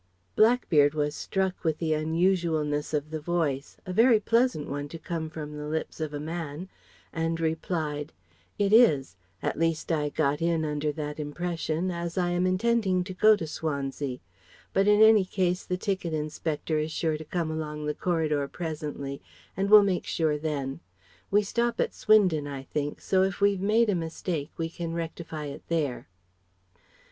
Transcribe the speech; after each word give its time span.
Blackbeard 0.35 0.95
was 0.95 1.13
struck 1.13 1.63
with 1.63 1.77
the 1.77 1.93
unusualness 1.93 2.91
of 2.91 3.11
the 3.11 3.19
voice 3.19 3.77
a 3.85 3.93
very 3.93 4.19
pleasant 4.19 4.67
one 4.67 4.87
to 4.89 4.97
come 4.97 5.29
from 5.29 5.55
the 5.55 5.67
lips 5.67 5.99
of 5.99 6.11
a 6.11 6.19
man 6.19 6.69
and 7.13 7.39
replied: 7.39 8.11
"It 8.57 8.73
is; 8.73 9.15
at 9.43 9.59
least 9.59 9.91
I 9.91 10.09
got 10.09 10.41
in 10.41 10.65
under 10.65 10.91
that 10.93 11.19
impression 11.19 11.91
as 11.91 12.17
I 12.17 12.31
am 12.31 12.47
intending 12.47 13.03
to 13.03 13.13
go 13.13 13.35
to 13.35 13.45
Swansea; 13.45 14.17
but 14.73 14.87
in 14.87 15.03
any 15.03 15.23
case 15.23 15.65
the 15.65 15.77
ticket 15.77 16.15
inspector 16.15 16.79
is 16.79 16.91
sure 16.91 17.15
to 17.15 17.23
come 17.23 17.51
along 17.51 17.85
the 17.85 17.93
corridor 17.93 18.47
presently 18.47 19.21
and 19.55 19.69
we'll 19.69 19.83
make 19.83 20.07
sure 20.07 20.35
then. 20.39 20.79
We 21.29 21.43
stop 21.43 21.79
at 21.79 21.93
Swindon, 21.93 22.47
I 22.47 22.63
think, 22.63 23.01
so 23.01 23.21
if 23.21 23.39
we've 23.39 23.61
made 23.61 23.87
a 23.87 23.93
mistake 23.93 24.49
we 24.57 24.67
can 24.67 24.95
rectify 24.95 25.45
it 25.45 25.61
there." 25.67 26.07